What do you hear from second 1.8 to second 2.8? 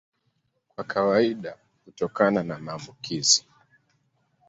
hutokana na